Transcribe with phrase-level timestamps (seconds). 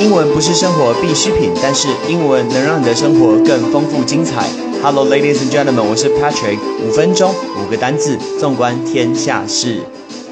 [0.00, 4.44] 英文不是生活必需品，但是英文能让你的生活更丰富精彩。
[4.82, 6.58] Hello, ladies and gentlemen，我是 Patrick。
[6.82, 9.82] 五分钟，五个单字，纵观天下事。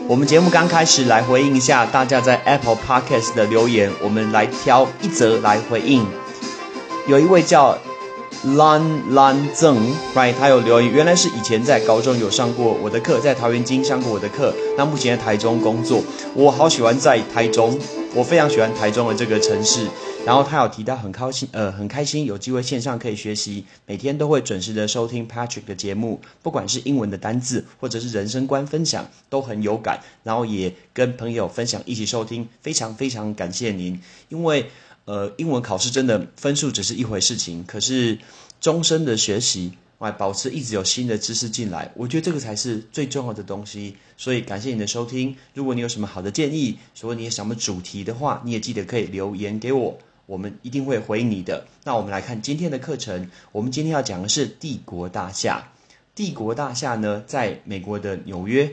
[0.08, 6.04] 我们节目刚开始，来回应一下大家在 Apple Podcast 的留言，我们来挑一则来回应。
[7.06, 7.79] 有一位叫
[8.44, 16.02] Lan Lan Zeng，right，他有留言，原来是以前在高中有上过我的课，在桃园金上过我的课，那目前在台中工作。
[16.34, 17.79] 我好喜欢在台中，
[18.14, 19.86] 我非常喜欢台中的这个城市。
[20.24, 30.00] 然后他有提到很高兴，呃，很开心有机会线上可以学习，每天都会准时的收听 Patrick 的节目，不管是英文的单字或者是人生观分享，都很有感。
[30.24, 34.69] 然后也跟朋友分享一起收听，非常非常感谢您，因为。
[35.05, 38.19] 呃，英文考试真的分数只是一回事情，可是
[38.60, 43.96] 终身的学习，来保持一直有新的知识进来，我觉得这个才是最重要的东西。
[44.16, 51.66] 所以感谢你的收听，如果你有什么好的建议，如果你有什么主题的话，你也记得可以留言给我，我们一定会回应你的。
[51.82, 55.68] 那我们来看今天的课程，我们今天要讲的是帝国大厦。
[56.14, 58.72] 帝国大厦呢，在美国的纽约。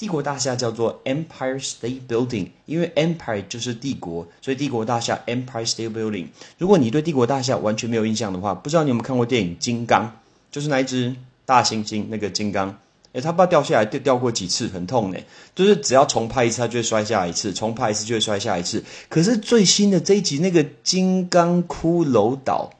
[0.00, 6.28] 帝国大厦叫做 Empire State Building，因为 Empire 就是帝国，所以帝国大厦 Empire State Building。
[6.56, 10.06] 如果你对帝国大厦完全没有印象的话，不知道你有没有看过电影《金刚》，
[10.50, 12.74] 就是那一只大猩猩那个金刚，
[13.12, 15.18] 诶，他不知道掉下来掉掉过几次，很痛呢。
[15.54, 18.82] 就是只要重拍一次，他就会摔下来一次；重拍一次就会摔下一次。
[19.10, 22.70] 可是最新的这一集那个金刚骷髅岛，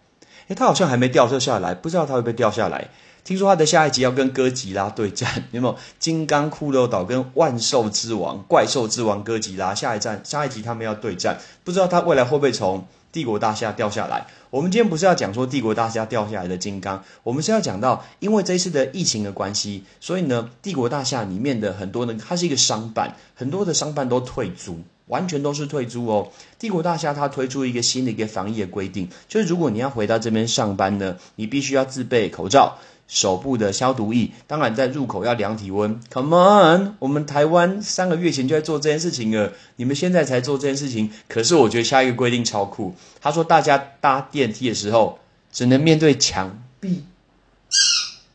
[0.49, 2.89] 诶，他好像还没掉下来，不知道他会不会掉下来。
[3.31, 5.77] 听说他的下一集要跟哥吉拉对战，有没有？
[6.00, 14.27] 金刚骷髅岛跟万兽之王、怪兽之王哥吉拉下一站，下一集他们要对战，不知道他未来会不会从帝国大厦掉下来？
[14.50, 26.33] 我们今天不是要讲说帝国大厦掉下来的金刚，我们是要讲到，因为这次的疫情的关系，所以呢，帝国大厦里面的很多呢，它是一个商办，很多的商办都退租，完全都是退租哦。
[26.59, 32.76] 帝国大厦它推出一个新的一个防疫的规定，就是如果你要回到这边上班呢，你必须要自备口罩。
[33.10, 36.00] 手部的消毒液，当然在入口要量体温。
[36.12, 41.10] Come on，我们台湾三个月前就在做这件事情了，你们现在才做这件事情。
[41.28, 45.19] 可是我觉得下一个规定超酷，他说大家搭电梯的时候
[45.50, 47.03] 只能面对墙壁。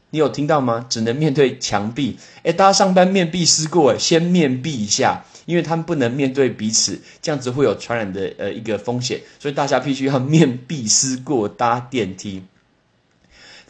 [0.10, 0.86] 你有听到吗？
[0.90, 2.18] 只能面对墙壁。
[2.44, 12.44] 诶，大家上班面壁思过，先面壁一下，因为他们不能面对彼此，这样子会有传染的呃一个风险，所以大家必须要面壁思过搭电梯。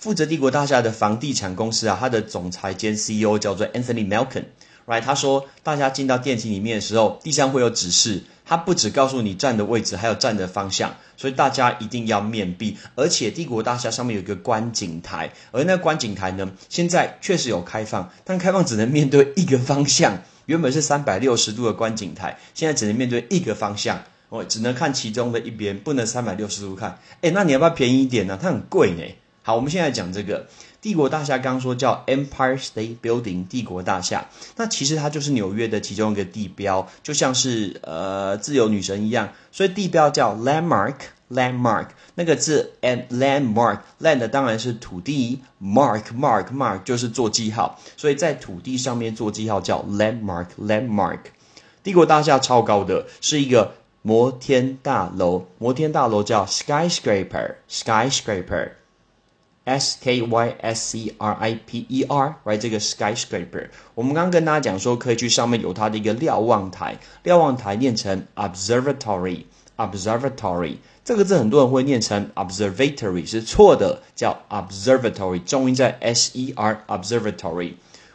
[0.06, 5.02] 负责帝国大厦的房地产公司啊，它的总裁兼 CEO 叫做 Anthony Malkin，right？
[5.02, 12.78] 他说，大家进到电梯里面的时候，地上会有指示，他不只告诉你站的位置，还有站的方向，所以大家一定要面壁。
[12.94, 20.22] 而且帝国大厦上面有一个观景台，而那观景台呢，现在确实有开放，但开放只能面对一个方向。
[20.46, 27.00] 原本是三百六十度的观景台，现在只能面对一个方向，哦，只能看其中的一边，不能三百六十度看。
[27.22, 28.38] 诶，那你要不要便宜一点呢？
[28.40, 29.02] 它很贵呢。
[29.48, 30.48] 好，我们现在讲这个
[30.82, 34.26] 帝国大厦，刚刚说叫 Empire State Building，帝国大厦。
[34.56, 51.20] 那其实它就是纽约的其中一个地标，就像是呃自由女神一样，所以地标叫 Landmark，Landmark 那个字 and Landmark，Land 当然是土地，Mark，Mark，Mark 就是做记号，所以在土地上面做记号叫 Landmark，Landmark。
[51.84, 58.72] 帝国大厦超高的，是一个摩天大楼，摩天大楼叫 Skyscraper，Skyscraper。
[59.66, 75.98] S K Y S C R I P E R，right 这个 skyscraper，我们刚刚跟大家讲说，可以去上面有它的一个瞭望台，瞭望台念成 observatory，observatory 这个字很多人会念成 observatory，是错的，叫 observatory，重音在
[76.00, 77.74] S E R observatory。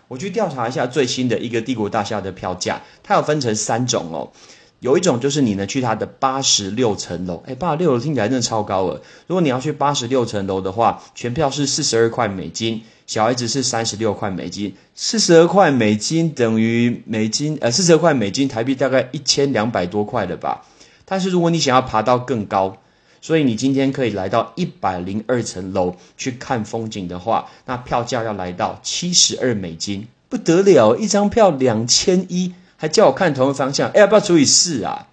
[0.08, 4.32] 我去调查一下最新的一个帝国大厦的票价，它有分成三种哦。
[4.80, 9.02] 有一种就是你能去它的八十六层楼，哎，八十六楼听起来真的超高了。
[9.26, 14.74] 如果你要去八十六层楼的话，全票是四十二块美金，小孩子是三十六块美金。
[14.94, 20.64] 四十二块美金等于美金，呃，四十二块美金台币大概一千两百多块了吧。
[21.04, 22.78] 但是如果你想要爬到更高，
[23.20, 32.54] 所以你今天可以来到一百零二层楼去看风景的话，那票价要来到七十二美金，不得了，一张票两千一。
[32.80, 35.08] 还叫我看同一个方向，哎，要不要除以四啊？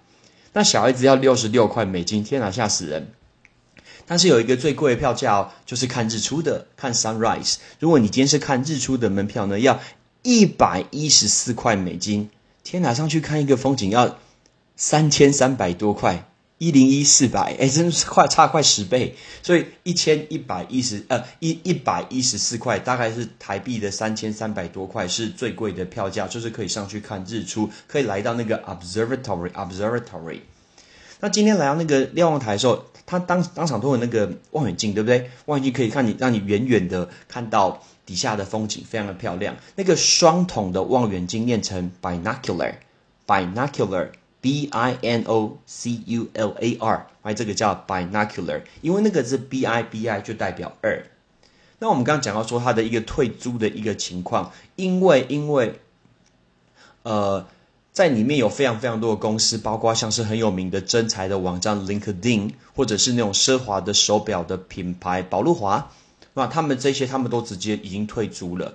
[0.54, 3.08] 那小孩子要六十六块美金，天哪，吓死人！
[4.06, 7.56] 但是有一个最贵的票价哦，就是看日出的，看 sunrise。
[7.78, 9.78] 如果你今天是看日出的门票呢，要
[10.22, 12.30] 一百一十四块美金，
[12.64, 14.16] 天哪，上去看一个风景要
[14.74, 16.27] 三千三百多块。
[16.58, 30.40] 一零一四百，哎，真是快差快十倍，所以一千一百一十，呃，一一百一十四块，大概是台币的三千三百多块，是最贵的票价，就是可以上去看日出，可以来到那个 observatory，observatory。
[31.20, 35.30] 那今天来到那个瞭望台的时候，他当当场都有那个望远镜，对不对？
[35.46, 39.56] 望远镜可以看你，让你远远的看到底下的风景，非常的漂亮。
[39.76, 42.74] 那个双筒的望远镜念成 binocular
[43.26, 44.10] binocular
[44.42, 51.04] binocular，哎，这个叫 binocular，因为那个是 b i b i 就代表二。
[51.80, 55.78] 那我们刚刚讲到说它的一个退租的一个情况，因为因为，
[57.04, 57.46] 呃，
[57.92, 65.90] 在里面有非常非常多的公司，包括像是很有名的真才的网站 LinkedIn，或者是那种奢华的手表的品牌宝路华，
[66.34, 68.74] 那他们这些他们都直接已经退租了。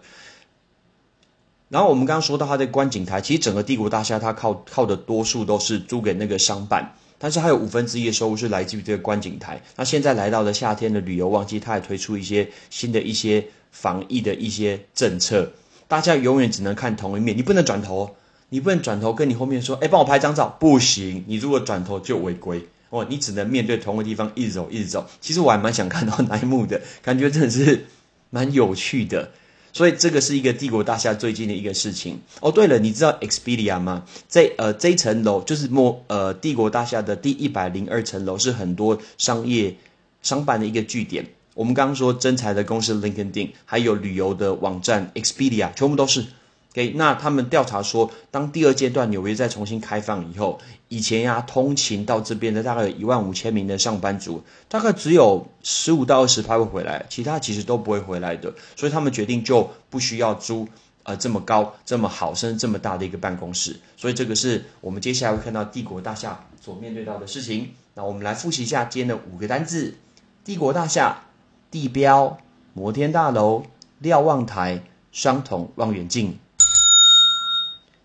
[1.73, 6.93] 然后我们刚刚说到它的观景台，其实整个帝国大厦它靠靠的多数都是租给那个商办。
[7.17, 9.59] 但是还有五分之一的收入是来自于这个观景台。
[9.75, 15.51] 那现在来到了夏天的旅游旺季，它也推出一些新的一些防疫的一些政策。
[15.87, 18.15] 大家永远只能看同一面，你不能转头，
[18.49, 23.03] 你不能转头跟你后面说：“哎，帮我拍张照。”不行，你如果转头就违规哦。
[23.09, 25.07] 你只能面对同一个地方一直走，一直走。
[25.19, 27.87] 其实我还蛮想看到那一幕的，感觉真的是
[28.29, 29.31] 蛮有趣的。
[29.73, 32.51] 所以这个是一个帝国大厦最近的一个事情哦。
[32.51, 34.05] 对了，你知道 Expedia 吗？
[34.29, 39.75] 这呃这层楼就是莫呃帝国大厦的第一百零二层楼，是很多商业
[40.21, 41.25] 商办的一个据点。
[41.55, 46.23] 我们刚刚说真才的公司 LinkedIn，还有旅游的网站 Expedia，全部都是。
[46.73, 58.51] OK，那他们调查说，当第二阶段纽约再重新开放以后，以前呀通勤到这边的大概有一万五千名的上班族，大概只有十五到二十趴会回来，其他其实都不会回来的。
[58.75, 60.67] 所以他们决定就不需要租
[61.03, 63.79] 呃这么高、这么好、甚至这么大的一个办公室。
[63.95, 67.69] 所以这个是我们接下来会看到帝国大厦所面对到的事情。
[67.93, 69.93] 那我们来复习一下今天的五个单字：
[70.43, 71.25] 帝国大厦、
[71.69, 72.39] 地标、
[72.73, 73.63] 摩天大楼、
[73.99, 74.81] 瞭望台、
[75.11, 76.39] 双筒望远镜。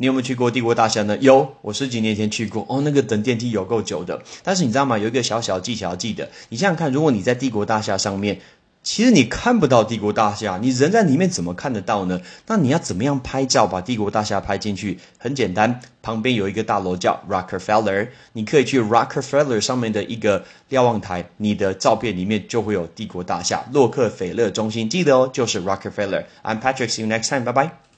[0.00, 1.14] 你有没有去过帝国大厦呢？
[1.20, 2.64] 有，我十几年前去过。
[2.70, 4.22] 哦，那个等电梯有够久的。
[4.42, 4.96] 但是你知道吗？
[4.96, 6.30] 有一个小小技巧要记得。
[6.48, 8.40] 你想想看，如果你在帝国大厦上面，
[8.82, 12.18] 其实你看不到帝国大厦，你人在里面怎么看得到呢？
[12.46, 14.98] 那你要怎么样拍照把帝国大厦拍进去？
[15.18, 24.88] 很简单，旁边有一个大楼叫 Rockefeller，你可以去 Rockefeller 上面的一个瞭望台，你的照片里面就会有帝国大厦，洛克菲勒中心。
[24.88, 26.24] 记得哦，就是 Rockefeller。
[26.42, 27.89] I'm Patrick，see you next time，拜拜。